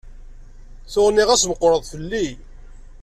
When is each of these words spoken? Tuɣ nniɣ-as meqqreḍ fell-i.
Tuɣ 0.91 1.07
nniɣ-as 1.11 1.43
meqqreḍ 1.49 1.83
fell-i. 1.91 2.27